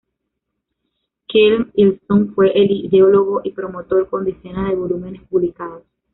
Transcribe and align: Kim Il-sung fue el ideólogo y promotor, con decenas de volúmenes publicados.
Kim 1.27 1.69
Il-sung 1.75 2.33
fue 2.33 2.49
el 2.57 2.71
ideólogo 2.71 3.41
y 3.43 3.51
promotor, 3.51 4.09
con 4.09 4.25
decenas 4.25 4.67
de 4.71 4.75
volúmenes 4.75 5.21
publicados. 5.29 5.83